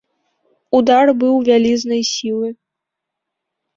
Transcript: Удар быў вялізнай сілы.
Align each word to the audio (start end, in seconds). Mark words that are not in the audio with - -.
Удар 0.77 1.05
быў 1.23 1.35
вялізнай 1.51 2.01
сілы. 2.13 2.47